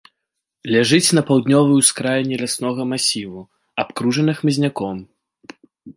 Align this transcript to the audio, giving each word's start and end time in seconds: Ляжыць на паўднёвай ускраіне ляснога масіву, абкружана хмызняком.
Ляжыць 0.75 1.15
на 1.17 1.21
паўднёвай 1.27 1.77
ускраіне 1.83 2.35
ляснога 2.43 2.81
масіву, 2.95 3.45
абкружана 3.85 4.31
хмызняком. 4.41 4.97